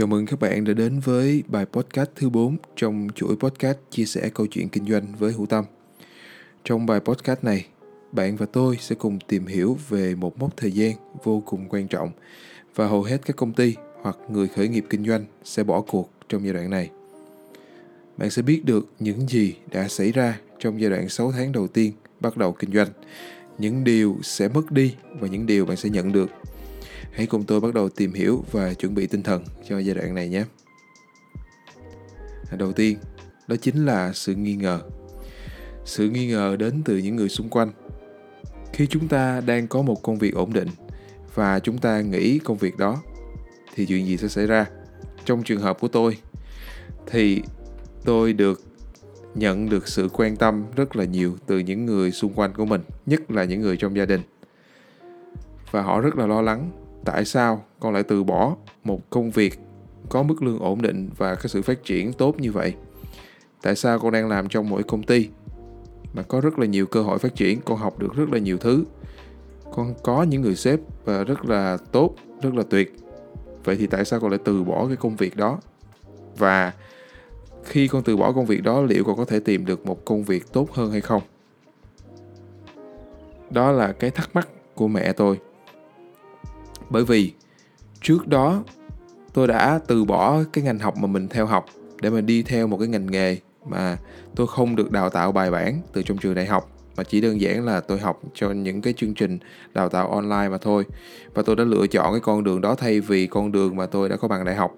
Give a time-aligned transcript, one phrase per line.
[0.00, 4.04] Chào mừng các bạn đã đến với bài podcast thứ 4 trong chuỗi podcast chia
[4.04, 5.64] sẻ câu chuyện kinh doanh với Hữu Tâm.
[6.64, 7.66] Trong bài podcast này,
[8.12, 10.92] bạn và tôi sẽ cùng tìm hiểu về một mốc thời gian
[11.24, 12.10] vô cùng quan trọng
[12.74, 16.10] và hầu hết các công ty hoặc người khởi nghiệp kinh doanh sẽ bỏ cuộc
[16.28, 16.90] trong giai đoạn này.
[18.16, 21.68] Bạn sẽ biết được những gì đã xảy ra trong giai đoạn 6 tháng đầu
[21.68, 22.88] tiên bắt đầu kinh doanh,
[23.58, 26.30] những điều sẽ mất đi và những điều bạn sẽ nhận được
[27.12, 30.14] Hãy cùng tôi bắt đầu tìm hiểu và chuẩn bị tinh thần cho giai đoạn
[30.14, 30.44] này nhé.
[32.58, 32.98] Đầu tiên,
[33.48, 34.80] đó chính là sự nghi ngờ.
[35.84, 37.72] Sự nghi ngờ đến từ những người xung quanh.
[38.72, 40.68] Khi chúng ta đang có một công việc ổn định
[41.34, 43.02] và chúng ta nghĩ công việc đó
[43.74, 44.66] thì chuyện gì sẽ xảy ra?
[45.24, 46.16] Trong trường hợp của tôi
[47.06, 47.42] thì
[48.04, 48.62] tôi được
[49.34, 52.80] nhận được sự quan tâm rất là nhiều từ những người xung quanh của mình,
[53.06, 54.20] nhất là những người trong gia đình.
[55.70, 56.70] Và họ rất là lo lắng
[57.04, 59.58] tại sao con lại từ bỏ một công việc
[60.08, 62.74] có mức lương ổn định và cái sự phát triển tốt như vậy?
[63.62, 65.28] Tại sao con đang làm trong mỗi công ty
[66.12, 68.58] mà có rất là nhiều cơ hội phát triển, con học được rất là nhiều
[68.58, 68.84] thứ?
[69.74, 72.94] Con có những người sếp và rất là tốt, rất là tuyệt.
[73.64, 75.58] Vậy thì tại sao con lại từ bỏ cái công việc đó?
[76.38, 76.72] Và
[77.64, 80.22] khi con từ bỏ công việc đó, liệu con có thể tìm được một công
[80.22, 81.22] việc tốt hơn hay không?
[83.50, 85.38] Đó là cái thắc mắc của mẹ tôi
[86.90, 87.32] bởi vì
[88.00, 88.62] trước đó
[89.32, 91.66] tôi đã từ bỏ cái ngành học mà mình theo học
[92.02, 93.98] để mà đi theo một cái ngành nghề mà
[94.36, 97.40] tôi không được đào tạo bài bản từ trong trường đại học, mà chỉ đơn
[97.40, 99.38] giản là tôi học cho những cái chương trình
[99.74, 100.84] đào tạo online mà thôi.
[101.34, 104.08] Và tôi đã lựa chọn cái con đường đó thay vì con đường mà tôi
[104.08, 104.74] đã có bằng đại học.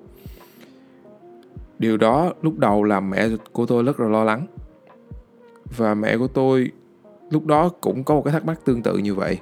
[1.78, 4.46] Điều đó lúc đầu làm mẹ của tôi rất là lo lắng.
[5.77, 6.70] Và mẹ của tôi
[7.30, 9.38] lúc đó cũng có một cái thắc mắc tương tự như vậy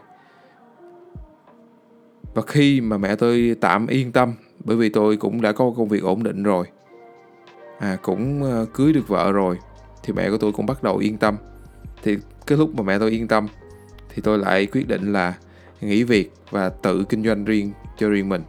[2.34, 5.88] và khi mà mẹ tôi tạm yên tâm, bởi vì tôi cũng đã có công
[5.88, 6.66] việc ổn định rồi
[7.78, 9.58] à cũng ờ, cưới được vợ rồi,
[10.02, 11.36] thì mẹ của tôi cũng bắt đầu yên tâm.
[12.02, 13.46] Thì cái lúc mà mẹ tôi yên tâm,
[14.14, 15.34] thì tôi lại quyết định là
[15.80, 18.42] nghỉ việc và tự kinh doanh riêng cho riêng mình.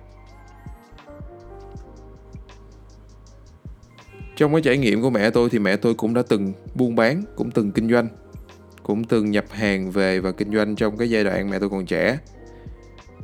[4.36, 7.24] Trong cái trải nghiệm của mẹ tôi thì mẹ tôi cũng đã từng buôn bán,
[7.36, 8.08] cũng từng kinh doanh,
[8.84, 11.86] cũng từng nhập hàng về và kinh doanh trong cái giai đoạn mẹ tôi còn
[11.86, 12.18] trẻ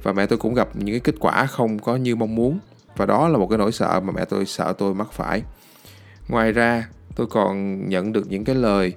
[0.03, 2.59] và mẹ tôi cũng gặp những cái kết quả không có như mong muốn.
[2.97, 5.43] Và đó là một cái nỗi sợ mà mẹ tôi sợ tôi mắc phải.
[6.27, 8.93] Ngoài ra tôi còn nhận được những cái lời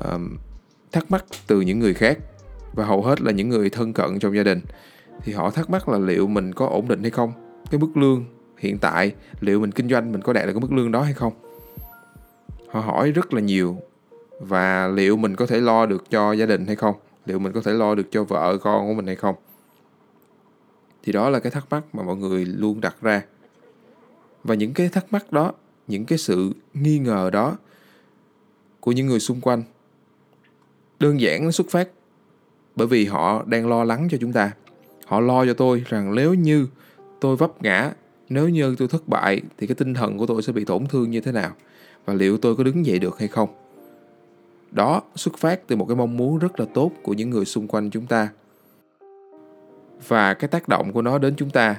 [0.00, 0.20] uh,
[0.92, 2.18] thắc mắc từ những người khác.
[2.72, 4.60] Và hầu hết là những người thân cận trong gia đình.
[5.24, 7.32] Thì họ thắc mắc là liệu mình có ổn định hay không?
[7.70, 8.24] Cái mức lương
[8.58, 11.12] hiện tại liệu mình kinh doanh mình có đạt được cái mức lương đó hay
[11.12, 11.32] không?
[12.70, 13.76] Họ hỏi rất là nhiều.
[14.40, 16.94] Và liệu mình có thể lo được cho gia đình hay không?
[17.26, 19.34] Liệu mình có thể lo được cho vợ con của mình hay không?
[21.02, 23.22] Thì đó là cái thắc mắc mà mọi người luôn đặt ra.
[24.44, 25.52] Và những cái thắc mắc đó,
[25.88, 27.56] những cái sự nghi ngờ đó
[28.80, 29.62] của những người xung quanh,
[31.00, 31.88] đơn giản nó xuất phát
[32.76, 34.52] bởi vì họ đang lo lắng cho chúng ta.
[35.06, 36.66] Họ lo cho tôi rằng nếu như
[37.20, 37.92] tôi vấp ngã,
[38.28, 41.10] nếu như tôi thất bại, thì cái tinh thần của tôi sẽ bị tổn thương
[41.10, 41.52] như thế nào?
[42.04, 43.48] Và liệu tôi có đứng dậy được hay không?
[44.70, 47.68] Đó, xuất phát từ một cái mong muốn rất là tốt của những người xung
[47.68, 48.28] quanh chúng ta
[50.08, 51.76] và cái tác động của nó đến chúng ta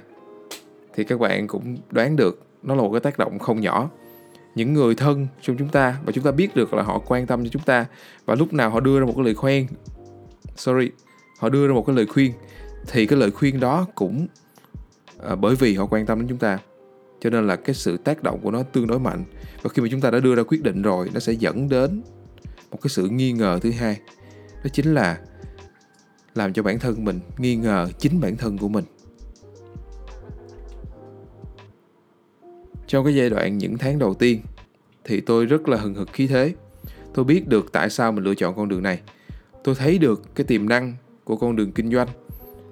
[0.94, 3.90] thì các bạn cũng đoán được nó là một cái tác động không nhỏ.
[4.56, 7.44] Những người thân trong chúng ta và chúng ta biết được là họ quan tâm
[7.44, 7.86] cho chúng ta
[8.26, 9.68] và lúc nào họ đưa ra một cái lời khuyên
[10.56, 10.90] sorry
[11.40, 12.34] họ đưa ra một cái lời khuyên
[12.88, 14.28] thì cái lời khuyên đó cũng
[15.24, 16.60] à, bởi vì họ quan tâm đến chúng ta.
[17.20, 19.24] Cho nên là cái sự tác động của nó tương đối mạnh
[19.62, 22.02] và khi mà chúng ta đã đưa ra quyết định rồi nó sẽ dẫn đến
[22.72, 24.00] một cái sự nghi ngờ thứ hai
[24.64, 25.18] đó chính là
[26.36, 28.86] làm cho bản thân mình nghi ngờ chính bản thân của mình.
[32.88, 34.42] Trong cái giai đoạn những tháng đầu tiên
[35.04, 36.54] thì tôi rất là hừng hực khí thế.
[37.14, 39.02] Tôi biết được tại sao mình lựa chọn con đường này.
[39.64, 42.08] Tôi thấy được cái tiềm năng của con đường kinh doanh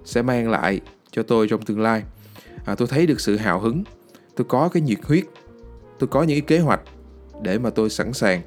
[0.06, 0.81] sẽ mang lại
[1.12, 2.03] cho tôi trong tương lai.
[2.66, 3.83] À, tôi thấy được sự hào hứng.
[4.36, 5.24] Tôi có cái nhiệt huyết.
[6.00, 6.81] Tôi có những cái kế hoạch
[7.42, 8.42] để mà tôi sẵn sàng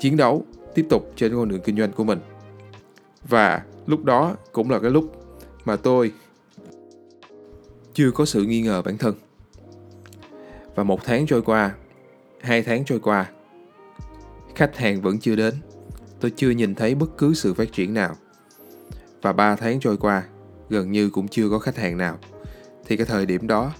[0.00, 0.44] chiến đấu
[0.74, 2.18] tiếp tục trên con đường kinh doanh của mình
[3.28, 5.12] và lúc đó cũng là cái lúc
[5.64, 6.12] mà tôi
[7.94, 9.14] chưa có sự nghi ngờ bản thân.
[10.74, 11.74] Và một tháng trôi qua,
[12.40, 13.30] hai tháng trôi qua,
[14.54, 15.54] khách hàng vẫn chưa đến.
[16.20, 18.16] Tôi chưa nhìn thấy bất cứ sự phát triển nào.
[19.22, 20.24] Và ba tháng trôi qua,
[20.68, 22.18] gần như cũng chưa có khách hàng nào.
[22.86, 23.72] Thì cái thời điểm đó,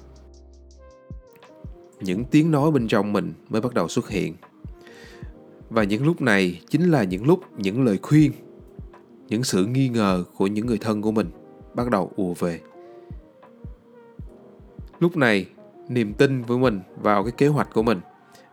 [2.01, 4.35] những tiếng nói bên trong mình mới bắt đầu xuất hiện.
[5.71, 8.33] Và những lúc này chính là những lúc, những lời khuyên
[9.29, 11.31] những sự nghi ngờ của những người thân của mình
[11.75, 12.61] bắt đầu ùa về.
[15.01, 15.47] Lúc này
[15.89, 18.01] niềm tin với mình vào cái kế hoạch của mình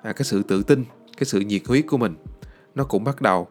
[0.02, 0.86] à, cái sự tự tin
[1.18, 2.16] cái sự nhiệt huyết của mình
[2.76, 3.48] nó cũng bắt đầu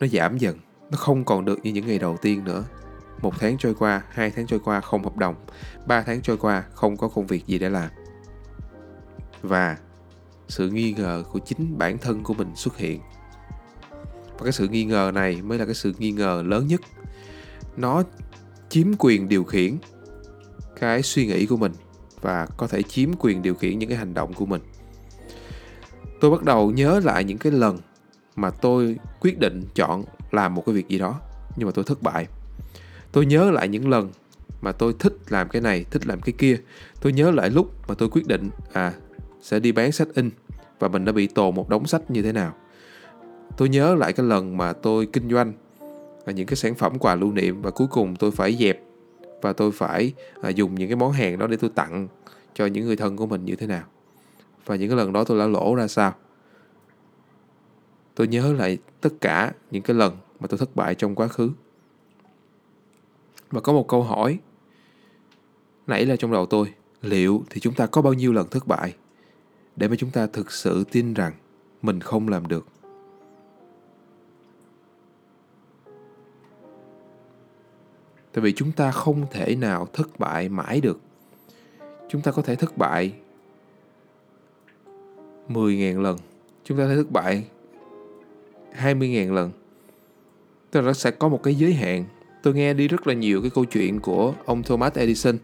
[0.00, 0.58] nó giảm dần.
[0.90, 2.64] Nó không còn được như những ngày đầu tiên nữa.
[3.22, 5.34] Một tháng trôi qua hai tháng trôi qua không hợp đồng
[5.86, 7.90] ba tháng trôi qua không có công việc gì để làm.
[9.42, 9.76] Và
[10.48, 13.00] sự nghi ngờ của chính bản thân của mình xuất hiện
[14.38, 16.80] và cái sự nghi ngờ này mới là cái sự nghi ngờ lớn nhất.
[17.76, 18.02] Nó
[18.68, 19.76] chiếm quyền điều khiển
[20.80, 21.72] cái suy nghĩ của mình
[22.20, 24.62] và có thể chiếm quyền điều khiển những cái hành động của mình.
[26.20, 27.78] Tôi bắt đầu nhớ lại những cái lần
[28.36, 31.20] mà tôi quyết định chọn làm một cái việc gì đó,
[31.56, 32.26] nhưng mà tôi thất bại.
[33.12, 34.10] Tôi nhớ lại những lần
[34.60, 36.60] mà tôi thích làm cái này, thích làm cái kia.
[37.00, 38.92] Tôi nhớ lại lúc mà tôi quyết định à
[39.42, 40.30] sẽ đi bán sách in
[40.78, 42.54] và mình đã bị tồn một đống sách như thế nào
[43.56, 45.52] tôi nhớ lại cái lần mà tôi kinh doanh
[46.24, 48.82] và những cái sản phẩm quà lưu niệm và cuối cùng tôi phải dẹp
[49.42, 50.12] và tôi phải
[50.42, 52.08] à, dùng những cái món hàng đó để tôi tặng
[52.54, 53.84] cho những người thân của mình như thế nào.
[54.66, 56.14] Và những cái lần đó tôi đã lỗ ra sao?
[58.14, 61.50] Tôi nhớ lại tất cả những cái lần mà tôi thất bại trong quá khứ.
[63.50, 64.38] Và có một câu hỏi
[65.86, 66.72] nãy là trong đầu tôi
[67.02, 68.94] liệu thì chúng ta có bao nhiêu lần thất bại
[69.76, 71.32] để mà chúng ta thực sự tin rằng
[71.82, 72.66] mình không làm được?
[78.36, 81.00] Tại vì chúng ta không thể nào thất bại mãi được.
[82.08, 83.12] Chúng ta có thể thất bại
[85.48, 86.16] 10.000 lần.
[86.64, 87.44] Chúng ta có thể thất bại
[88.80, 89.50] 20.000 lần.
[90.70, 92.04] Tức là nó sẽ có một cái giới hạn.
[92.42, 95.38] Tôi nghe đi rất là nhiều cái câu chuyện của ông Thomas Edison.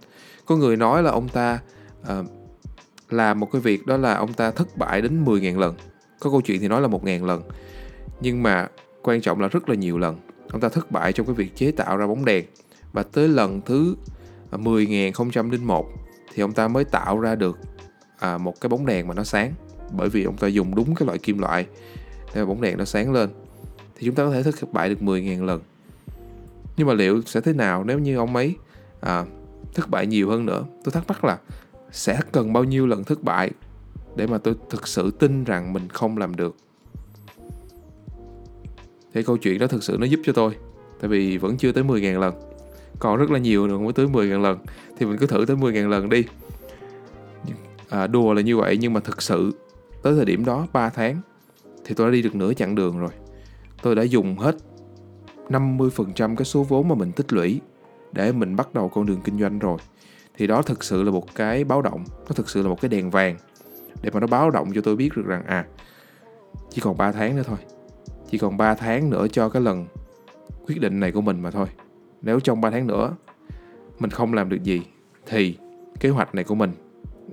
[0.46, 1.60] Có người nói là ông ta
[2.02, 2.26] uh,
[3.10, 5.74] làm một cái việc đó là ông ta thất bại đến 10.000 lần.
[6.20, 7.42] Có câu chuyện thì nói là 1.000 lần.
[8.20, 8.68] Nhưng mà
[9.02, 10.16] quan trọng là rất là nhiều lần.
[10.50, 12.44] Ông ta thất bại trong cái việc chế tạo ra bóng đèn
[12.92, 13.96] và tới lần thứ
[14.50, 15.84] à, 10.001
[16.34, 17.58] thì ông ta mới tạo ra được
[18.18, 19.52] à, một cái bóng đèn mà nó sáng.
[19.92, 21.66] Bởi vì ông ta dùng đúng cái loại kim loại
[22.34, 23.30] để bóng đèn nó sáng lên.
[23.96, 25.60] Thì chúng ta có thể thất bại được 10.000 lần.
[26.76, 28.54] Nhưng mà liệu sẽ thế nào nếu như ông ấy
[29.00, 29.24] à,
[29.74, 30.64] thất bại nhiều hơn nữa?
[30.84, 31.38] Tôi thắc mắc là
[31.90, 33.50] sẽ cần bao nhiêu lần thất bại
[34.16, 36.56] để mà tôi thực sự tin rằng mình không làm được?
[39.14, 40.56] Thì câu chuyện đó thực sự nó giúp cho tôi
[41.00, 42.51] tại vì vẫn chưa tới 10.000 lần
[43.02, 44.58] còn rất là nhiều nữa mới tới 10.000 lần.
[44.98, 46.24] Thì mình cứ thử tới 10.000 lần đi.
[47.88, 49.52] À, đùa là như vậy nhưng mà thực sự
[50.02, 51.20] tới thời điểm đó 3 tháng
[51.84, 53.10] thì tôi đã đi được nửa chặng đường rồi.
[53.82, 54.56] Tôi đã dùng hết
[55.48, 57.60] 50% cái số vốn mà mình tích lũy
[58.12, 59.78] để mình bắt đầu con đường kinh doanh rồi.
[60.36, 62.88] Thì đó thực sự là một cái báo động nó thực sự là một cái
[62.88, 63.36] đèn vàng
[64.02, 65.66] để mà nó báo động cho tôi biết được rằng à
[66.70, 67.58] chỉ còn 3 tháng nữa thôi.
[68.30, 69.86] Chỉ còn 3 tháng nữa cho cái lần
[70.66, 71.66] quyết định này của mình mà thôi
[72.22, 73.16] nếu trong 3 tháng nữa
[73.98, 74.82] mình không làm được gì,
[75.26, 75.56] thì
[76.00, 76.72] kế hoạch này của mình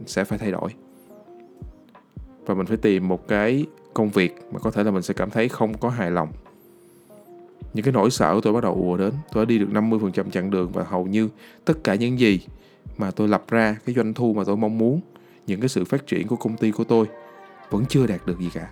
[0.05, 0.69] sẽ phải thay đổi.
[2.45, 5.29] Và mình phải tìm một cái công việc mà có thể là mình sẽ cảm
[5.29, 6.29] thấy không có hài lòng.
[7.73, 9.13] Những cái nỗi sợ của tôi bắt đầu ùa đến.
[9.31, 11.29] Tôi đã đi được 50% chặng đường và hầu như
[11.65, 12.39] tất cả những gì
[12.97, 15.01] mà tôi lập ra, cái doanh thu mà tôi mong muốn,
[15.47, 17.05] những cái sự phát triển của công ty của tôi
[17.69, 18.69] vẫn chưa đạt được gì cả.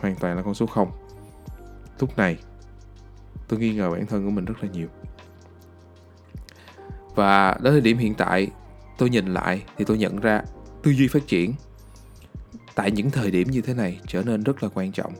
[0.00, 0.90] Hoàn toàn là con số không.
[2.00, 2.38] Lúc này,
[3.48, 4.88] tôi nghi ngờ bản thân của mình rất là nhiều
[7.14, 8.48] và đến thời điểm hiện tại,
[8.98, 10.42] tôi nhìn lại thì tôi nhận ra
[10.82, 11.54] tư duy phát triển
[12.74, 15.12] tại những thời điểm như thế này trở nên rất là quan trọng.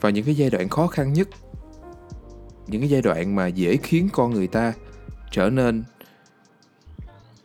[0.00, 1.28] Và những cái giai đoạn khó khăn nhất,
[2.66, 4.72] những cái giai đoạn mà dễ khiến con người ta
[5.30, 5.84] trở nên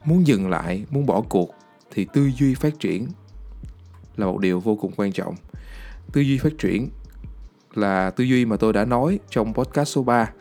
[0.06, 1.56] muốn dừng lại, muốn bỏ cuộc
[1.92, 3.08] thì tư duy phát triển
[4.18, 5.36] là một điều vô cùng quan trọng.
[6.14, 6.90] Tư duy phát triển
[7.74, 10.32] là tư duy mà tôi đã nói trong podcast số 3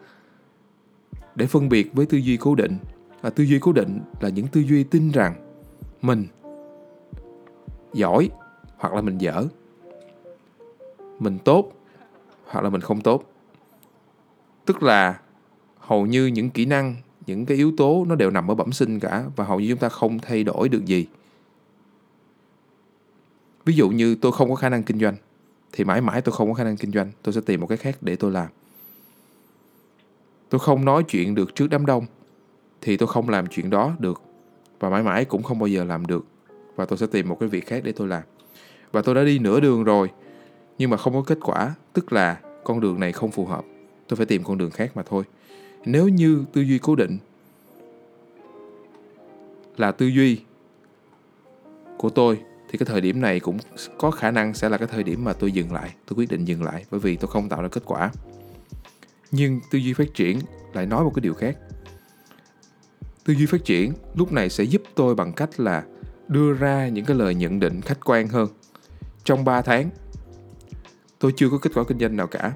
[1.34, 2.76] để phân biệt với tư duy cố định.
[3.22, 5.34] À, tư duy cố định là những tư duy tin rằng
[6.02, 6.26] mình
[7.92, 8.30] giỏi
[8.76, 9.46] hoặc là mình dở
[11.18, 11.72] mình tốt
[12.44, 13.24] hoặc là mình không tốt.
[14.64, 15.20] Tức là
[15.78, 16.96] hầu như những kỹ năng
[17.26, 19.78] những cái yếu tố nó đều nằm ở bẩm sinh cả và hầu như chúng
[19.78, 21.06] ta không thay đổi được gì.
[23.64, 25.16] Ví dụ như tôi không có khả năng kinh doanh
[25.72, 27.78] thì mãi mãi tôi không có khả năng kinh doanh tôi sẽ tìm một cái
[27.78, 28.48] khác để tôi làm
[30.50, 32.06] tôi không nói chuyện được trước đám đông,
[32.80, 34.22] thì tôi không làm chuyện đó được.
[34.80, 36.24] Và mãi mãi cũng không bao giờ làm được.
[36.76, 38.22] Và tôi sẽ tìm một cái việc khác để tôi làm.
[38.92, 40.10] Và tôi đã đi nửa đường rồi,
[40.78, 41.74] nhưng mà không có kết quả.
[41.92, 43.64] Tức là con đường này không phù hợp.
[44.08, 45.24] Tôi phải tìm con đường khác mà thôi.
[45.84, 47.18] Nếu như tư duy cố định
[49.76, 50.40] là tư duy
[51.98, 52.38] của tôi,
[52.68, 53.58] thì cái thời điểm này cũng
[53.98, 56.44] có khả năng sẽ là cái thời điểm mà tôi dừng lại, tôi quyết định
[56.44, 58.10] dừng lại, bởi vì tôi không tạo ra kết quả
[59.30, 60.38] nhưng tư duy phát triển
[60.72, 61.56] lại nói một cái điều khác.
[63.24, 65.84] Tư duy phát triển lúc này sẽ giúp tôi bằng cách là
[66.28, 68.48] đưa ra những cái lời nhận định khách quan hơn.
[69.24, 69.90] Trong 3 tháng,
[71.18, 72.52] tôi chưa có kết quả kinh doanh nào cả.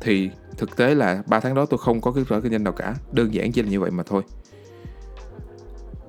[0.00, 2.72] Thì thực tế là 3 tháng đó tôi không có kết quả kinh doanh nào
[2.72, 2.94] cả.
[3.12, 4.22] Đơn giản chỉ là như vậy mà thôi.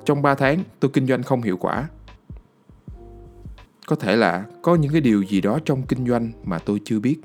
[0.05, 1.89] Trong 3 tháng, tôi kinh doanh không hiệu quả.
[3.87, 6.99] Có thể là có những cái điều gì đó trong kinh doanh mà tôi chưa
[6.99, 7.17] biết.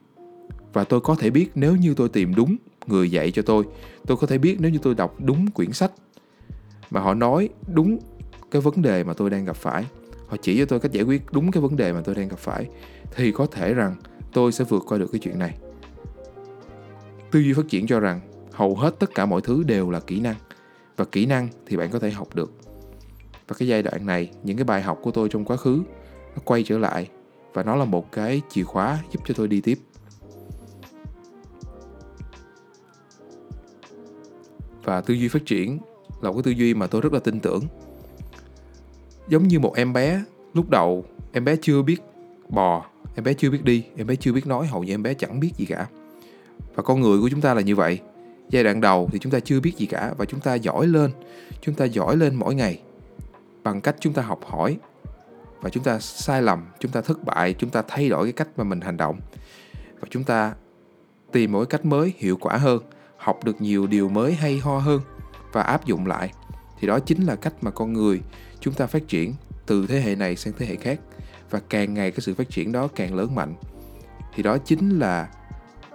[0.72, 2.56] Và tôi có thể biết nếu như tôi tìm đúng
[2.88, 3.64] người dạy cho tôi.
[4.06, 5.92] Tôi có thể biết nếu như tôi đọc đúng quyển sách.
[6.90, 7.98] Mà họ nói đúng
[8.50, 9.86] cái vấn đề mà tôi đang gặp phải.
[10.26, 12.38] Họ chỉ cho tôi cách giải quyết đúng cái vấn đề mà tôi đang gặp
[12.38, 12.66] phải.
[13.14, 13.94] Thì có thể rằng
[14.32, 15.54] tôi sẽ vượt qua được cái chuyện này.
[17.30, 18.20] Tư duy phát triển cho rằng
[18.52, 20.36] hầu hết tất cả mọi thứ đều là kỹ năng.
[20.96, 22.52] Và kỹ năng thì bạn có thể học được.
[23.48, 25.82] Và cái giai đoạn này, những cái bài học của tôi trong quá khứ,
[26.34, 27.08] nó quay trở lại.
[27.54, 29.78] Và nó là một cái chìa khóa giúp cho tôi đi tiếp.
[34.88, 35.78] Và tư duy phát triển
[36.20, 37.64] là một cái tư duy mà tôi rất là tin tưởng.
[39.28, 42.02] Giống như một em bé, lúc đầu em bé chưa biết
[42.48, 45.14] bò, em bé chưa biết đi, em bé chưa biết nói, hầu như em bé
[45.14, 45.86] chẳng biết gì cả.
[46.74, 48.00] Và con người của chúng ta là như vậy.
[48.50, 51.10] Giai đoạn đầu thì chúng ta chưa biết gì cả và chúng ta giỏi lên,
[51.60, 52.80] chúng ta giỏi lên mỗi ngày
[53.62, 54.76] bằng cách chúng ta học hỏi
[55.60, 58.48] và chúng ta sai lầm, chúng ta thất bại, chúng ta thay đổi cái cách
[58.56, 59.20] mà mình hành động
[60.00, 60.54] và chúng ta
[61.32, 62.82] tìm một cái cách mới hiệu quả hơn
[63.28, 65.00] học được nhiều điều mới hay ho hơn
[65.52, 66.32] và áp dụng lại,
[66.80, 68.20] thì đó chính là cách mà con người
[68.60, 69.34] chúng ta phát triển
[69.66, 71.00] từ thế hệ này sang thế hệ khác.
[71.50, 73.54] Và càng ngày cái sự phát triển đó càng lớn mạnh,
[74.34, 75.28] thì đó chính là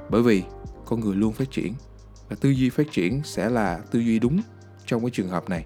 [0.09, 0.43] bởi vì
[0.85, 1.73] con người luôn phát triển
[2.29, 4.41] và tư duy phát triển sẽ là tư duy đúng
[4.85, 5.65] trong cái trường hợp này.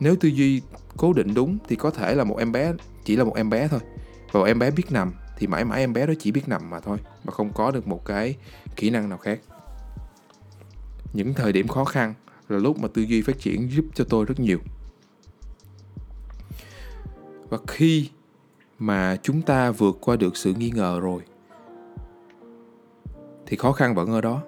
[0.00, 0.62] Nếu tư duy
[0.96, 2.72] cố định đúng thì có thể là một em bé,
[3.04, 3.80] chỉ là một em bé thôi.
[4.32, 6.70] Và một em bé biết nằm thì mãi mãi em bé đó chỉ biết nằm
[6.70, 8.36] mà thôi, mà không có được một cái
[8.76, 9.40] kỹ năng nào khác
[11.14, 12.14] những thời điểm khó khăn
[12.48, 14.58] là lúc mà tư duy phát triển giúp cho tôi rất nhiều.
[17.48, 18.08] Và khi
[18.78, 21.22] mà chúng ta vượt qua được sự nghi ngờ rồi,
[23.46, 24.42] thì khó khăn vẫn ở đó.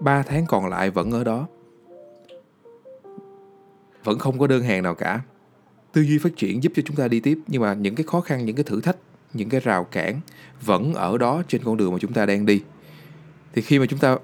[0.00, 1.46] Ba tháng còn lại vẫn ở đó.
[4.04, 5.20] Vẫn không có đơn hàng nào cả.
[5.92, 8.20] Tư duy phát triển giúp cho chúng ta đi tiếp, nhưng mà những cái khó
[8.20, 8.96] khăn, những cái thử thách,
[9.34, 10.20] những cái rào cản
[10.62, 12.62] vẫn ở đó trên con đường mà chúng ta đang đi.
[13.54, 14.18] Thì khi mà chúng ta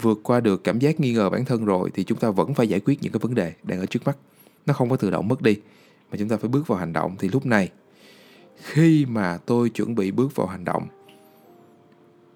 [0.00, 2.68] vượt qua được cảm giác nghi ngờ bản thân rồi thì chúng ta vẫn phải
[2.68, 4.16] giải quyết những cái vấn đề đang ở trước mắt.
[4.66, 5.56] Nó không có tự động mất đi,
[6.10, 7.16] mà chúng ta phải bước vào hành động.
[7.18, 7.70] Thì lúc này,
[8.62, 10.86] khi mà tôi chuẩn bị bước vào hành động,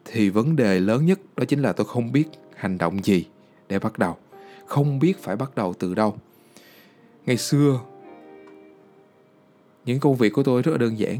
[0.05, 3.25] thì vấn đề lớn nhất đó chính là tôi không biết hành động gì
[3.69, 4.17] để bắt đầu.
[4.67, 6.17] Không biết phải bắt đầu từ đâu.
[7.27, 7.81] Ngày xưa,
[9.85, 11.19] những công việc của tôi rất là đơn giản,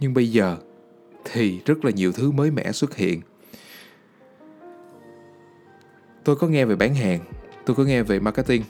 [0.00, 0.56] nhưng bây giờ
[1.24, 3.20] thì rất là nhiều thứ mới mẻ xuất hiện
[6.26, 7.20] tôi có nghe về bán hàng
[7.66, 8.62] tôi có nghe về marketing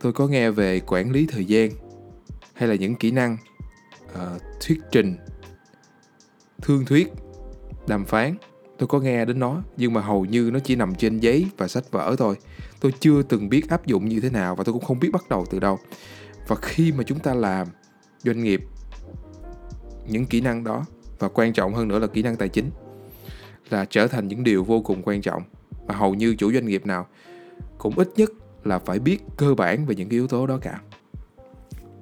[0.00, 1.70] tôi có nghe về quản lý thời gian
[2.52, 3.36] hay là những kỹ năng
[4.12, 5.16] uh, thuyết trình
[6.62, 7.12] thương thuyết
[7.86, 8.36] đàm phán.
[8.78, 11.68] Tôi có nghe đến nó nhưng mà hầu như nó chỉ nằm trên giấy và
[11.68, 12.34] sách vở thôi.
[12.80, 15.28] Tôi chưa từng biết áp dụng như thế nào và tôi cũng không biết bắt
[15.28, 15.78] đầu từ đâu.
[16.48, 17.68] Và khi mà chúng ta làm
[18.24, 18.64] doanh nghiệp
[20.08, 20.84] những kỹ năng đó
[21.18, 22.70] và quan trọng hơn nữa là kỹ năng tài chính
[23.70, 25.42] là trở thành những điều vô cùng quan trọng
[25.88, 27.06] mà hầu như chủ doanh nghiệp nào
[27.78, 28.32] cũng ít nhất
[28.64, 30.80] là phải biết cơ bản về những cái yếu tố đó cả.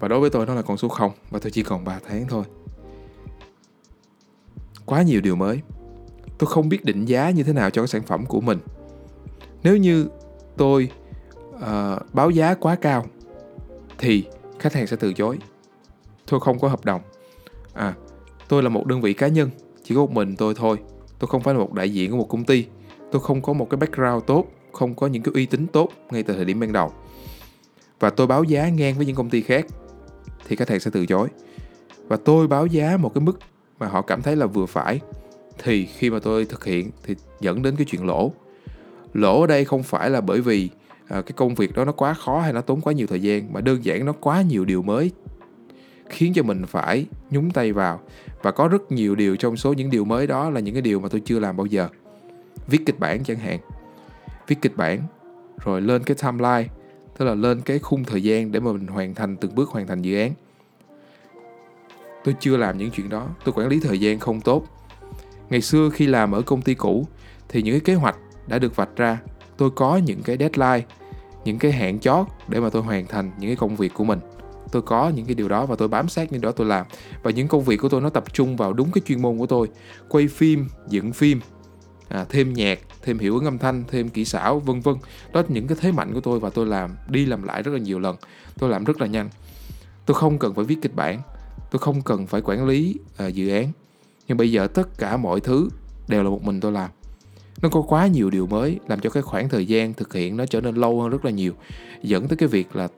[0.00, 2.26] Và đối với tôi nó là con số 0 và tôi chỉ còn 3 tháng
[2.28, 2.44] thôi.
[4.84, 5.60] Quá nhiều điều mới.
[6.38, 8.58] Tôi không biết định giá như thế nào cho cái sản phẩm của mình.
[9.62, 10.06] Nếu như
[10.56, 10.90] tôi
[11.54, 11.62] uh,
[12.12, 13.06] báo giá quá cao
[13.98, 14.24] thì
[14.58, 15.38] khách hàng sẽ từ chối.
[16.26, 17.00] Tôi không có hợp đồng.
[17.72, 17.94] À
[18.48, 19.50] tôi là một đơn vị cá nhân
[19.84, 20.76] chỉ có một mình tôi thôi.
[21.18, 22.66] Tôi không phải là một đại diện của một công ty
[23.12, 26.22] tôi không có một cái background tốt không có những cái uy tín tốt ngay
[26.22, 26.92] từ thời điểm ban đầu.
[28.00, 29.66] Và tôi báo giá ngang với những công ty khác
[30.48, 31.28] thì khách hàng sẽ từ chối.
[32.08, 33.38] Và tôi báo giá một cái mức
[33.78, 35.00] mà họ cảm thấy là vừa phải
[35.58, 38.32] thì khi mà tôi thực hiện thì dẫn đến cái chuyện lỗ.
[39.14, 40.70] Lỗ ở đây không phải là bởi vì
[41.08, 43.52] à, cái công việc đó nó quá khó hay nó tốn quá nhiều thời gian
[43.52, 45.10] mà đơn giản nó quá nhiều điều mới
[46.08, 48.00] khiến cho mình phải nhúng tay vào.
[48.42, 51.00] Và có rất nhiều điều trong số những điều mới đó là những cái điều
[51.00, 51.88] mà tôi chưa làm bao giờ
[52.66, 53.58] viết kịch bản chẳng hạn.
[54.46, 55.02] Viết kịch bản,
[55.64, 56.68] rồi lên cái timeline,
[57.18, 59.86] tức là lên cái khung thời gian để mà mình hoàn thành từng bước hoàn
[59.86, 60.32] thành dự án.
[62.25, 64.66] Tôi chưa làm những chuyện đó, tôi quản lý thời gian không tốt.
[65.50, 67.06] Ngày xưa khi làm ở công ty cũ,
[67.48, 69.18] thì những cái kế hoạch đã được vạch ra.
[69.56, 70.86] Tôi có những cái deadline,
[71.44, 74.20] những cái hạn chót để mà tôi hoàn thành những cái công việc của mình.
[74.72, 76.86] Tôi có những cái điều đó và tôi bám sát những đó tôi làm.
[77.22, 79.46] Và những công việc của tôi nó tập trung vào đúng cái chuyên môn của
[79.46, 79.68] tôi.
[80.08, 81.40] Quay phim dựng phim
[82.08, 84.94] à, thêm nhạc thêm hiệu ứng âm thanh thêm kỹ xảo vân vân.
[85.32, 87.72] Đó là những cái thế mạnh của tôi và tôi làm đi làm lại rất
[87.72, 88.16] là nhiều lần.
[88.58, 89.28] Tôi làm rất là nhanh.
[90.06, 91.22] Tôi không cần phải viết kịch bản.
[91.70, 93.72] Tôi không cần phải quản lý à, dự án.
[94.28, 95.68] Nhưng bây giờ tất cả mọi thứ
[96.08, 96.90] đều là một mình tôi làm.
[97.62, 100.46] Nó có quá nhiều điều mới làm cho cái khoảng thời gian thực hiện nó
[100.46, 101.52] trở nên lâu hơn rất là nhiều
[102.02, 102.88] dẫn tới cái việc là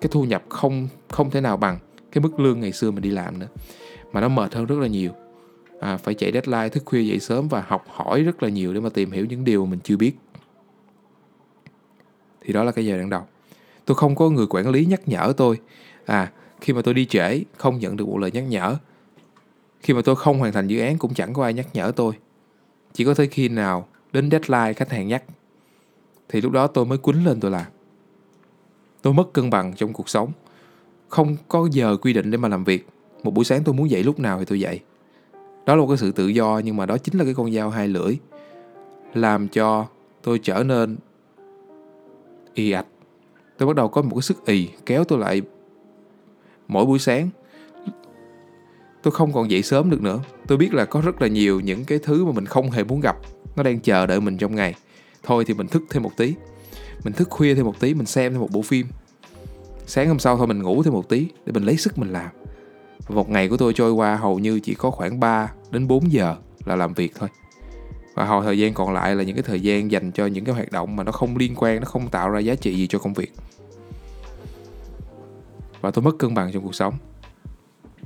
[0.00, 1.78] cái thu nhập không không thể nào bằng
[2.12, 3.48] cái mức lương ngày xưa mình đi làm nữa.
[4.12, 5.10] Mà nó mệt hơn rất là nhiều
[5.80, 8.80] à, phải chạy deadline thức khuya dậy sớm và học hỏi rất là nhiều để
[8.80, 10.12] mà tìm hiểu những điều mình chưa biết.
[12.40, 13.22] Thì đó là cái giai đoạn đầu
[13.84, 15.60] tôi không có người quản lý nhắc nhở tôi.
[16.04, 18.76] À khi mà tôi đi trễ không nhận được một lời nhắc nhở.
[19.80, 22.14] Khi mà tôi không hoàn thành dự án cũng chẳng có ai nhắc nhở tôi.
[22.92, 25.24] Chỉ có tới khi nào đến deadline khách hàng nhắc
[26.28, 27.66] thì lúc đó tôi mới quýnh lên tôi làm
[29.02, 30.32] tôi mất cân bằng trong cuộc sống.
[31.08, 32.86] Không có giờ quy định để mà làm việc.
[33.22, 34.80] Một buổi sáng tôi muốn dậy lúc nào thì tôi dậy
[35.66, 37.70] đó là một cái sự tự do, nhưng mà đó chính là cái con dao
[37.70, 38.16] hai lưỡi,
[39.14, 39.86] làm cho
[40.22, 40.96] tôi trở nên
[42.54, 42.86] ì ạch.
[43.58, 45.42] Tôi bắt đầu có một cái sức ì, kéo tôi lại
[46.68, 47.28] mỗi buổi sáng.
[49.02, 50.20] Tôi không còn dậy sớm được nữa.
[50.46, 53.00] Tôi biết là có rất là nhiều những cái thứ mà mình không hề muốn
[53.00, 53.16] gặp.
[53.56, 54.74] Nó đang chờ đợi mình trong ngày.
[55.22, 56.34] Thôi thì mình thức thêm một tí.
[57.04, 58.86] Mình thức khuya thêm một tí, mình xem thêm một bộ phim.
[59.86, 62.28] Sáng hôm sau thôi mình ngủ thêm một tí để mình lấy sức mình làm
[63.08, 66.36] một ngày của tôi trôi qua hầu như chỉ có khoảng 3 đến 4 giờ
[66.64, 67.28] là làm việc thôi.
[68.14, 70.54] Và hầu thời gian còn lại là những cái thời gian dành cho những cái
[70.54, 72.98] hoạt động mà nó không liên quan, nó không tạo ra giá trị gì cho
[72.98, 73.32] công việc.
[75.80, 76.94] Và tôi mất cân bằng trong cuộc sống.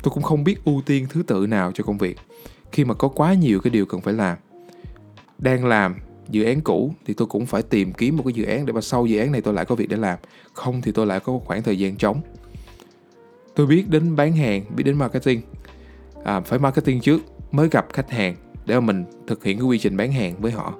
[0.02, 2.16] Tôi cũng không biết ưu tiên thứ tự nào cho công việc.
[2.72, 4.38] Khi mà có quá nhiều cái điều cần phải làm,
[5.38, 5.96] đang làm
[6.28, 8.80] dự án cũ thì tôi cũng phải tìm kiếm một cái dự án để mà
[8.80, 10.18] sau dự án này tôi lại có việc để làm.
[10.52, 12.20] Không thì tôi lại có khoảng thời gian trống
[13.54, 15.40] tôi biết đến bán hàng biết đến marketing.
[16.24, 17.20] À, phải marketing trước
[17.52, 20.52] mới gặp khách hàng để mà mình thực hiện cái quy trình bán hàng với
[20.52, 20.74] họ.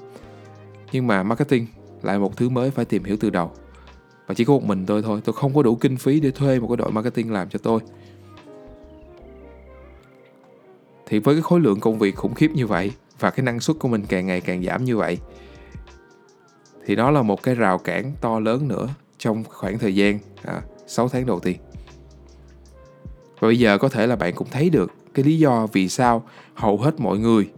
[0.93, 1.66] Nhưng mà marketing
[2.02, 3.52] lại một thứ mới phải tìm hiểu từ đầu.
[4.26, 6.61] Và chỉ có một mình tôi thôi tôi không có đủ kinh phí để thuê
[6.61, 7.81] một cái đội marketing làm cho tôi.
[11.07, 13.77] Thì với cái khối lượng công việc khủng khiếp như vậy và cái năng suất
[13.79, 15.18] của mình càng ngày càng giảm như vậy
[16.87, 20.62] thì đó là một cái rào cản to lớn nữa trong khoảng thời gian à,
[20.87, 21.57] 6 tháng đầu tiên
[23.44, 26.22] và bây giờ có thể là bạn cũng thấy được cái lý do vì sao
[26.54, 27.50] hầu hết mọi người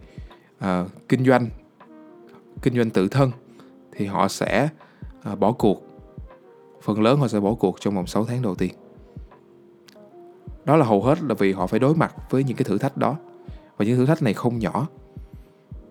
[0.57, 1.47] uh, kinh doanh
[2.61, 3.31] kinh doanh tự thân
[3.91, 4.69] thì họ sẽ
[5.31, 5.83] uh, bỏ cuộc.
[6.81, 8.73] Phần lớn họ sẽ bỏ cuộc trong vòng 6 tháng đầu tiên.
[10.65, 12.97] Đó là hầu hết là vì họ phải đối mặt với những cái thử thách
[12.97, 13.15] đó.
[13.77, 14.87] Và những thử thách này không nhỏ.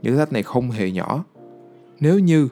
[0.02, 1.24] Những thử thách này không hề nhỏ.
[2.00, 2.48] Nếu như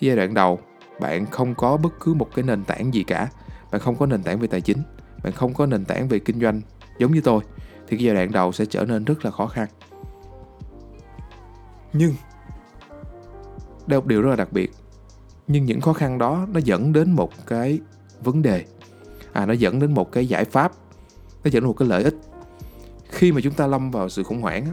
[0.00, 0.58] giai đoạn đầu
[1.00, 3.28] bạn không có bất cứ một cái nền tảng gì cả
[3.70, 4.78] bạn không có nền tảng về tài chính
[5.22, 6.60] bạn không có nền tảng về kinh doanh
[6.98, 7.42] giống như tôi,
[7.88, 9.68] thì cái giai đoạn đầu sẽ trở nên rất là khó khăn.
[11.92, 12.14] Nhưng,
[13.86, 14.72] đây một điều rất là đặc biệt.
[15.46, 17.80] Nhưng những khó khăn đó nó dẫn đến một cái
[18.20, 18.64] vấn đề.
[19.32, 20.72] À nó dẫn đến một cái giải pháp.
[21.44, 22.14] Nó dẫn đến một cái lợi ích.
[23.10, 24.66] Khi mà chúng ta lâm vào sự khủng hoảng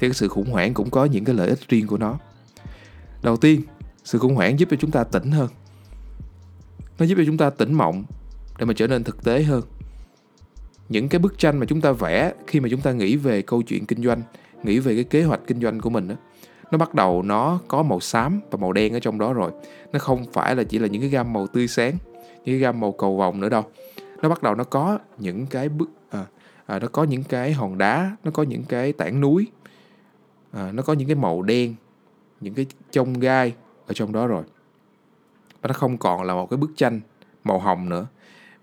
[0.00, 2.18] thì cái sự khủng hoảng cũng có những cái lợi ích riêng của nó.
[3.22, 3.62] Đầu tiên,
[4.04, 5.48] sự khủng hoảng giúp cho chúng ta tỉnh hơn.
[6.98, 8.04] Nó giúp cho chúng ta tỉnh mộng
[8.58, 9.62] để mà trở nên thực tế hơn
[10.90, 13.62] những cái bức tranh mà chúng ta vẽ khi mà chúng ta nghĩ về câu
[13.62, 14.22] chuyện kinh doanh
[14.62, 16.14] nghĩ về cái kế hoạch kinh doanh của mình đó,
[16.70, 19.50] nó bắt đầu nó có màu xám và màu đen ở trong đó rồi.
[19.92, 21.94] Nó không phải là chỉ là những cái gam màu tươi sáng
[22.34, 23.64] những cái gam màu cầu vồng nữa đâu.
[24.22, 26.24] Nó bắt đầu nó có những cái bức à,
[26.66, 29.46] à, nó có những cái hòn đá nó có những cái tảng núi
[30.52, 31.74] à, nó có những cái màu đen
[32.40, 33.54] những cái chông gai
[33.86, 34.42] ở trong đó rồi.
[35.62, 37.00] Và nó không còn là một cái bức tranh
[37.44, 38.06] màu hồng nữa.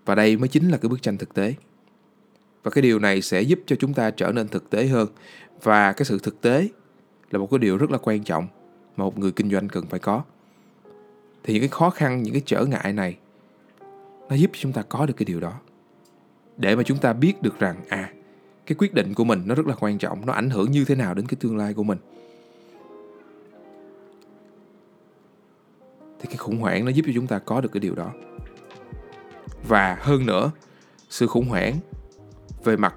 [0.04, 1.54] Và đây mới chính là cái bức tranh thực tế
[2.68, 5.08] và cái điều này sẽ giúp cho chúng ta trở nên thực tế hơn.
[5.62, 6.68] Và cái sự thực tế
[7.30, 8.46] là một cái điều rất là quan trọng
[8.96, 10.22] mà một người kinh doanh cần phải có.
[11.42, 13.16] Thì những cái khó khăn, những cái trở ngại này,
[14.28, 15.52] nó giúp chúng ta có được cái điều đó.
[16.56, 18.12] Để mà chúng ta biết được rằng à
[18.66, 20.94] cái quyết định của mình nó rất là quan trọng, nó ảnh hưởng như thế
[20.94, 21.98] nào đến cái tương lai của mình.
[26.20, 28.12] Thì cái khủng hoảng nó giúp cho chúng ta có được cái điều đó.
[29.68, 30.50] Và hơn nữa,
[31.08, 31.74] sự khủng hoảng
[32.64, 32.94] về mặt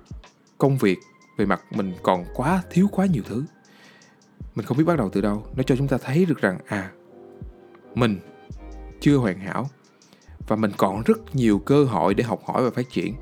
[0.58, 1.00] công việc
[1.38, 3.44] về mặt mình còn quá thiếu quá nhiều thứ.
[4.56, 6.92] Mình không biết bắt đầu từ đâu nó cho chúng ta thấy được rằng à
[7.96, 8.20] mình
[9.00, 9.70] chưa hoàn hảo
[10.48, 13.16] và mình còn rất nhiều cơ hội để học hỏi và phát triển.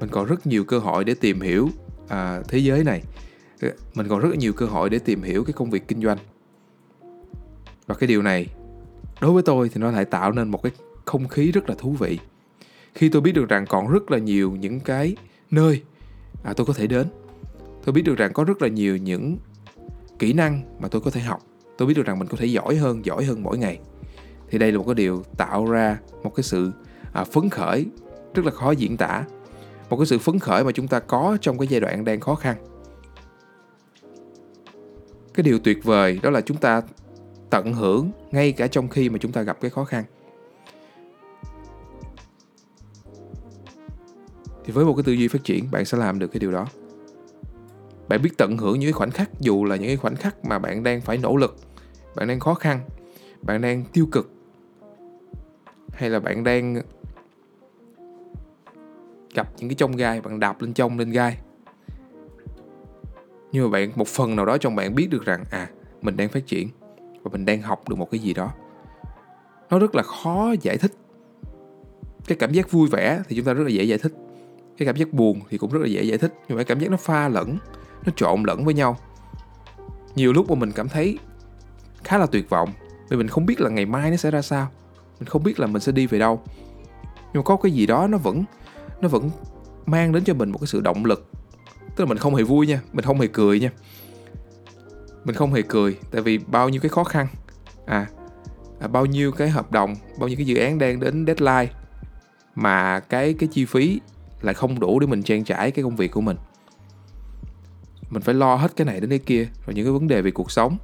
[0.00, 1.68] Mình còn rất nhiều cơ hội để tìm hiểu
[2.08, 3.02] à, thế giới này.
[3.60, 6.18] Ừ, mình còn rất nhiều cơ hội để tìm hiểu cái công việc kinh doanh.
[7.86, 8.46] Và cái điều này
[9.20, 10.72] đối với tôi thì nó lại tạo nên một cái
[11.04, 12.18] không khí rất là thú vị
[12.94, 15.16] khi tôi biết được rằng còn rất là nhiều những cái
[15.50, 15.82] nơi
[16.42, 17.06] à, tôi có thể đến.
[17.84, 19.38] Tôi biết được rằng có rất là nhiều những
[20.18, 21.42] kỹ năng mà tôi có thể học.
[21.78, 23.78] Tôi biết được rằng mình có thể giỏi hơn giỏi hơn mỗi ngày.
[24.50, 26.70] Thì đây là một cái điều tạo ra một cái sự
[27.12, 27.86] à, phấn khởi
[28.34, 29.24] rất là khó diễn tả.
[29.90, 32.34] Một cái sự phấn khởi mà chúng ta có trong cái giai đoạn đang khó
[32.34, 32.56] khăn.
[35.34, 36.82] Cái điều tuyệt vời đó là chúng ta
[37.50, 40.04] tận hưởng ngay cả trong khi mà chúng ta gặp cái khó khăn.
[44.64, 46.66] Thì với một cái tư duy phát triển, bạn sẽ làm được cái điều đó.
[48.08, 50.58] Bạn biết tận hưởng những cái khoảnh khắc, dù là những cái khoảnh khắc mà
[50.58, 51.56] bạn đang phải nỗ lực,
[52.16, 52.80] bạn đang khó khăn,
[53.42, 54.30] bạn đang tiêu cực,
[55.92, 56.82] hay là bạn đang
[59.34, 61.38] gặp những cái trong gai, bạn đạp lên trong lên gai.
[63.52, 65.70] Nhưng mà bạn, một phần nào đó trong bạn biết được rằng à
[66.02, 66.68] mình đang phát triển
[67.22, 68.52] và mình đang học được một cái gì đó.
[69.70, 70.92] Nó rất là khó giải thích.
[72.26, 74.12] Cái cảm giác vui vẻ thì chúng ta rất là dễ giải thích
[74.78, 76.34] cái cảm giác buồn thì cũng rất là dễ giải thích.
[76.48, 77.58] Nhưng mà cái cảm giác nó pha lẫn
[78.06, 78.96] nó trộn lẫn với nhau.
[80.14, 81.18] Nhiều lúc mà mình cảm thấy
[82.04, 82.72] khá là tuyệt vọng
[83.08, 84.68] vì mình không biết là ngày mai nó sẽ ra sao.
[85.20, 86.42] Mình không biết là mình sẽ đi về đâu.
[87.04, 88.44] Nhưng mà có cái gì đó nó vẫn
[89.00, 89.30] nó vẫn
[89.86, 91.30] mang đến cho mình một cái sự động lực.
[91.96, 93.70] Tức là mình không hề vui nha mình không hề cười nha.
[95.24, 97.26] Mình không hề cười tại vì bao nhiêu cái khó khăn
[97.86, 98.06] à,
[98.80, 101.72] à bao nhiêu cái hợp đồng bao nhiêu cái dự án đang đến deadline
[102.54, 104.00] mà cái cái chi phí
[104.44, 106.36] lại không đủ để mình trang trải cái công việc của mình.
[108.10, 110.30] Mình phải lo hết cái này đến cái kia rồi những cái vấn đề về
[110.30, 110.76] cuộc sống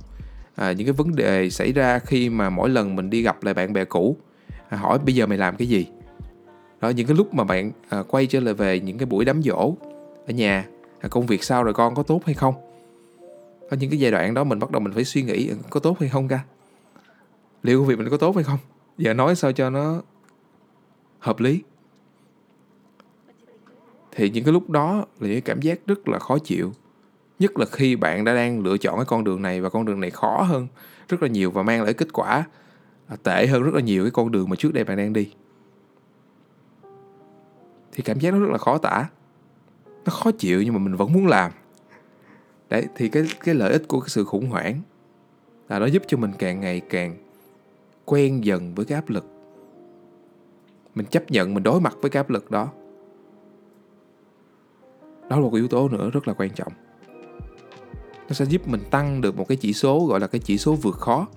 [0.55, 3.55] à, những cái vấn đề xảy ra khi mà mỗi lần mình đi gặp lại
[3.55, 4.16] bạn bè cũ
[4.68, 5.87] à, hỏi bây giờ mày làm cái gì.
[6.81, 9.42] Đó những cái lúc mà bạn à, quay trở lại về những cái buổi đám
[9.42, 9.75] dỗ
[10.27, 10.66] ở nhà
[11.01, 12.55] à, công việc sao rồi con có tốt hay không.
[13.70, 15.81] Có những cái giai đoạn đó mình bắt đầu mình phải suy nghĩ ừ, có
[15.81, 16.40] tốt hay không ca
[17.62, 18.59] liệu công việc mình có tốt hay không?
[18.99, 20.03] Giờ nói sao cho nó
[21.18, 21.62] hợp lý?
[24.12, 26.73] Thì những cái lúc đó là những cảm giác rất là khó chịu.
[27.38, 30.01] Nhất là khi bạn đã đang lựa chọn cái con đường này và con đường
[30.01, 30.68] này khó hơn,
[31.09, 32.44] rất là nhiều và mang lại kết quả
[33.23, 35.33] tệ hơn rất là nhiều cái con đường mà trước đây bạn đang đi.
[37.92, 39.09] Thì cảm giác nó rất là khó tả.
[40.05, 41.53] Nó khó chịu nhưng mà mình vẫn muốn làm.
[42.68, 44.81] Đấy, thì cái cái lợi ích của cái sự khủng hoảng
[45.68, 47.16] là nó giúp cho mình càng ngày càng
[48.05, 49.25] quen dần với cái áp lực.
[50.94, 52.68] Mình chấp nhận, mình đối mặt với cái áp lực đó
[55.30, 56.72] đó là một yếu tố nữa rất là quan trọng.
[58.28, 60.74] Nó sẽ giúp mình tăng được một cái chỉ số, gọi là cái chỉ số
[60.74, 61.28] vượt khó.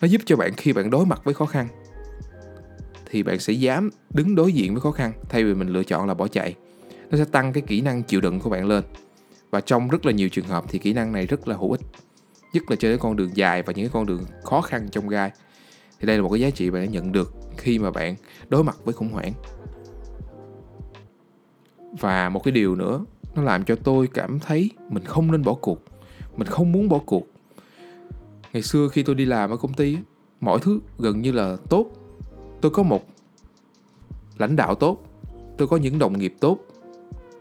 [0.00, 1.68] Nó giúp cho bạn khi bạn đối mặt với khó khăn,
[3.10, 6.08] thì bạn sẽ dám đứng đối diện với khó khăn thay vì mình lựa chọn
[6.08, 6.54] là bỏ chạy.
[7.10, 8.84] Nó sẽ tăng cái kỹ năng chịu đựng của bạn lên.
[9.50, 11.80] Và trong rất là nhiều trường hợp thì kỹ năng này rất là hữu ích,
[12.52, 15.08] nhất là trên cái con đường dài và những cái con đường khó khăn trong
[15.08, 15.30] gai.
[16.00, 18.16] Thì đây là một cái giá trị bạn đã nhận được khi mà bạn
[18.48, 19.32] đối mặt với khủng hoảng
[22.00, 25.54] và một cái điều nữa, nó làm cho tôi cảm thấy mình không nên bỏ
[25.54, 25.78] cuộc.
[26.36, 27.26] Mình không muốn bỏ cuộc.
[28.52, 29.96] Ngày xưa khi tôi đi làm ở công ty
[30.40, 31.86] mọi thứ gần như là tốt.
[32.60, 33.04] Tôi có một
[34.38, 35.02] lãnh đạo tốt,
[35.58, 36.58] tôi có những đồng nghiệp tốt,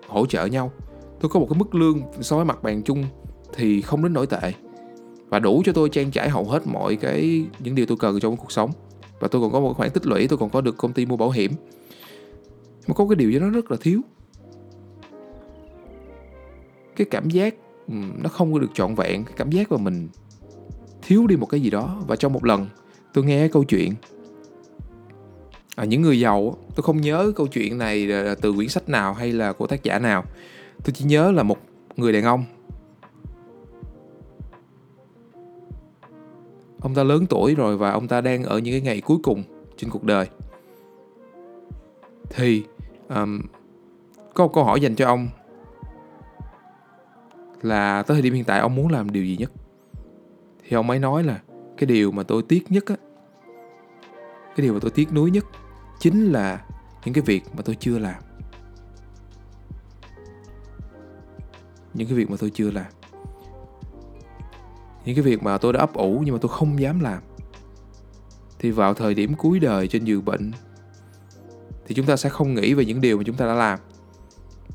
[0.08, 0.72] hỗ trợ nhau.
[1.20, 3.06] Tôi có một cái mức lương so với mặt bằng chung
[3.54, 4.54] thì không đến nổi tệ.
[5.30, 8.38] Và đủ cho tôi trang trải hầu hết mọi cái, những điều tôi cần trong
[8.38, 8.72] cuộc sống.
[9.20, 11.18] Và tôi còn có một khoản tích lũy, tôi còn có được công ty mua
[11.18, 11.52] bảo hiểm.
[12.88, 14.02] Mà có cái điều gì đó rất là thiếu
[17.02, 17.56] cái cảm giác
[17.88, 20.10] ừ, nó không có được trọn vẹn cái cảm giác mà mình
[21.02, 22.02] thiếu đi một cái gì đó.
[22.08, 22.68] Và trong một lần
[23.14, 23.94] tôi nghe câu chuyện
[25.76, 29.14] à, những người giàu tôi không nhớ câu chuyện này là từ quyển sách nào
[29.14, 30.24] hay là của tác giả nào.
[30.84, 31.58] Tôi chỉ nhớ là một
[31.98, 32.46] người đàn ông.
[36.80, 39.44] Ông ta lớn tuổi rồi và ông ta đang ở những cái ngày cuối cùng
[39.78, 40.28] trên cuộc đời.
[42.30, 42.64] Thì
[43.10, 43.42] um,
[44.34, 45.30] có một câu hỏi dành cho ông
[47.66, 49.52] là tới thời điểm hiện tại ông muốn làm điều gì nhất.
[50.64, 51.42] Thì ông ấy nói là
[51.78, 52.96] cái điều mà tôi tiếc nhất á,
[54.56, 55.46] cái điều mà tôi tiếc nuối nhất
[56.00, 56.66] chính là
[57.06, 58.22] những cái việc mà tôi chưa làm.
[61.94, 62.92] Những cái việc mà tôi chưa làm.
[65.06, 67.24] Những cái việc mà tôi đã ấp ủ nhưng mà tôi không dám làm.
[68.60, 70.52] Thì vào thời điểm cuối đời trên giường bệnh,
[71.88, 73.80] thì chúng ta sẽ không nghĩ về những điều mà chúng ta đã làm.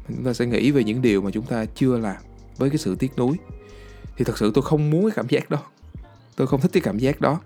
[0.09, 2.17] Chúng ta sẽ nghĩ về những điều mà chúng ta chưa làm
[2.59, 3.37] với cái sự tiếc nuối.
[4.17, 5.59] Thì thật sự tôi không muốn cái cảm giác đó.
[6.37, 7.41] Tôi không thích cái cảm giác đó.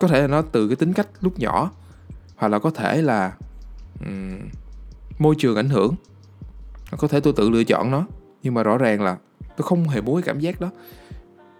[0.00, 1.70] Có thể là nó từ cái tính cách lúc nhỏ
[2.36, 3.36] hoặc là có thể là
[4.06, 4.38] um,
[5.18, 5.94] môi trường ảnh hưởng.
[6.98, 8.06] Có thể tôi tự lựa chọn nó
[8.42, 9.16] nhưng mà rõ ràng là
[9.56, 10.70] tôi không hề muốn cái cảm giác đó.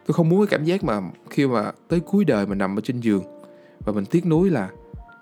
[0.06, 1.00] Tôi không muốn cái cảm giác mà
[1.30, 3.24] khi mà tới cuối đời mình nằm ở trên giường
[3.80, 4.70] và mình tiếc nuối là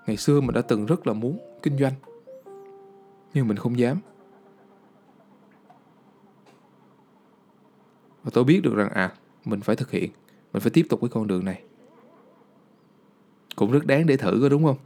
[0.07, 1.93] ngày xưa mình đã từng rất là muốn kinh doanh
[3.33, 3.99] nhưng mình không dám.
[8.23, 9.11] Và tôi biết được rằng à
[9.45, 10.11] mình phải thực hiện.
[10.53, 11.61] Mình phải tiếp tục cái con đường này.
[13.55, 14.77] Cũng rất đáng để thử có đúng không?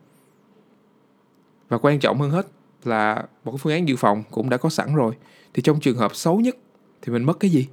[1.69, 2.48] Và quan trọng hơn hết
[2.84, 5.15] là một cái phương án dự phòng cũng đã có sẵn rồi.
[5.54, 6.58] Thì trong trường hợp xấu nhất
[7.02, 7.67] thì mình mất cái gì?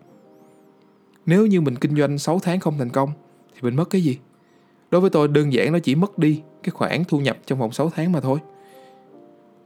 [1.26, 3.12] Nếu như mình kinh doanh 6 tháng không thành công
[3.54, 4.18] thì mình mất cái gì?
[4.90, 7.72] Đối với tôi, đơn giản nó chỉ mất đi cái khoản thu nhập trong vòng
[7.72, 8.38] 6 tháng mà thôi.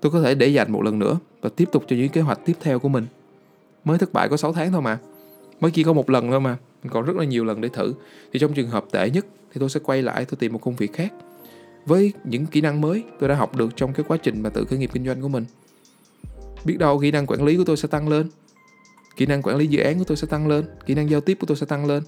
[0.01, 2.41] Tôi có thể để dành một lần nữa và tiếp tục cho những kế hoạch
[2.45, 3.07] tiếp theo của mình.
[3.85, 4.99] Mới thất bại có 6 tháng thôi mà
[5.61, 7.95] mới chỉ có một lần thôi mà, mình còn rất là nhiều lần để thử.
[8.33, 10.77] Thì trong trường hợp tệ nhất thì tôi sẽ quay lại, tôi tìm một công
[10.77, 11.13] việc khác.
[11.87, 14.65] Với những kỹ năng mới tôi đã học được trong cái quá trình mà tự
[14.65, 15.45] khởi nghiệp kinh doanh của mình.
[16.65, 18.29] Biết đâu kỹ năng quản lý của tôi sẽ tăng lên,
[19.17, 21.39] kỹ năng quản lý dự án của tôi sẽ tăng lên, kỹ năng giao tiếp
[21.41, 22.03] của tôi sẽ tăng lên,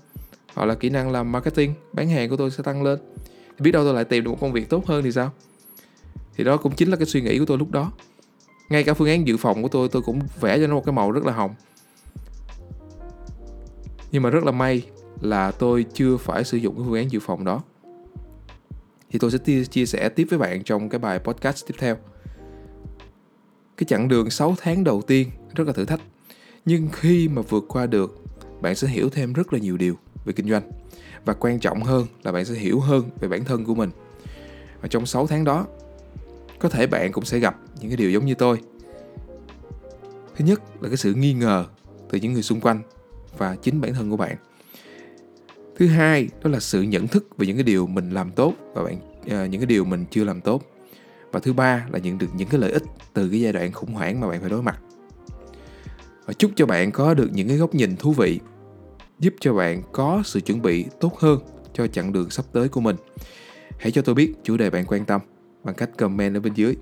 [0.54, 2.98] hoặc là kỹ năng làm marketing, bán hàng của tôi sẽ tăng lên.
[3.48, 5.32] Thì biết đâu tôi lại tìm được một công việc tốt hơn thì sao?
[6.36, 7.92] Thì đó cũng chính là cái suy nghĩ của tôi lúc đó.
[8.68, 10.92] Ngay cả phương án dự phòng của tôi tôi cũng vẽ cho nó một cái
[10.92, 11.54] màu rất là hồng
[14.12, 14.82] nhưng mà rất là may
[15.20, 17.62] là tôi chưa phải sử dụng cái phương án dự phòng đó.
[19.10, 21.96] Thì tôi sẽ chia sẻ tiếp với bạn trong cái bài podcast tiếp theo.
[23.76, 26.00] Cái chặng đường 6 tháng đầu tiên rất là thử thách.
[26.64, 28.22] Nhưng khi mà vượt qua được,
[28.60, 29.94] bạn sẽ hiểu thêm rất là nhiều điều
[30.24, 30.70] về kinh doanh.
[31.24, 33.90] Và quan trọng hơn là bạn sẽ hiểu hơn về bản thân của mình.
[34.80, 35.66] Và trong 6 tháng đó,
[36.58, 38.60] có thể bạn cũng sẽ gặp những cái điều giống như tôi.
[40.36, 41.64] Thứ nhất là cái sự nghi ngờ
[42.10, 42.82] từ những người xung quanh
[43.38, 44.36] và chính bản thân của bạn.
[45.76, 48.82] Thứ hai đó là sự nhận thức về những cái điều mình làm tốt và
[48.84, 48.96] bạn
[49.30, 50.62] à, những cái điều mình chưa làm tốt.
[51.32, 52.82] Và thứ ba là nhận được những cái lợi ích
[53.14, 54.80] từ cái giai đoạn khủng hoảng mà bạn phải đối mặt.
[56.26, 58.40] Và chúc cho bạn có được những cái góc nhìn thú vị
[59.18, 61.40] giúp cho bạn có sự chuẩn bị tốt hơn
[61.72, 62.96] cho chặng đường sắp tới của mình.
[63.78, 65.20] Hãy cho tôi biết chủ đề bạn quan tâm
[65.64, 66.76] bằng cách comment ở bên dưới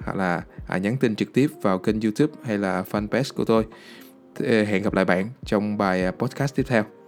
[0.00, 3.66] hoặc là à, nhắn tin trực tiếp vào kênh youtube hay là fanpage của tôi
[4.38, 6.99] hẹn gặp lại bạn trong bài à, podcast tiếp theo.